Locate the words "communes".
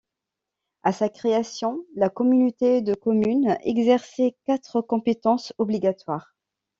2.95-3.55